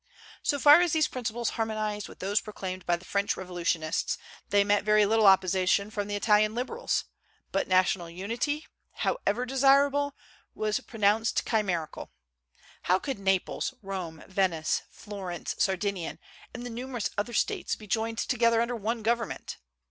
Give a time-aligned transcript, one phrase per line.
[0.41, 4.17] So far as these principles harmonized with those proclaimed by the French revolutionists,
[4.49, 7.05] they met very little opposition from the Italian liberals;
[7.51, 10.15] but national unity, however desirable,
[10.55, 12.09] was pronounced chimerical.
[12.81, 16.17] How could Naples, Rome, Venice, Florence, Sardinia,
[16.51, 19.57] and the numerous other States, be joined together under one government?